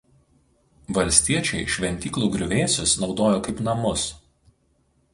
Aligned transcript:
Valstiečiai 0.97 1.69
šventyklų 1.75 2.31
griuvėsius 2.39 2.97
naudojo 3.05 3.47
kaip 3.49 3.65
namus. 3.71 4.11